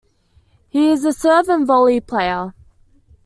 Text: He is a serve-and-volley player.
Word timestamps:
He 0.69 0.89
is 0.89 1.05
a 1.05 1.13
serve-and-volley 1.13 1.99
player. 2.01 2.55